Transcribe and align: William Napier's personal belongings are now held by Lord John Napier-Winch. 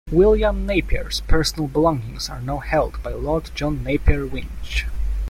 William 0.11 0.65
Napier's 0.65 1.21
personal 1.27 1.67
belongings 1.67 2.27
are 2.27 2.41
now 2.41 2.57
held 2.57 3.03
by 3.03 3.11
Lord 3.11 3.51
John 3.53 3.83
Napier-Winch. 3.83 4.87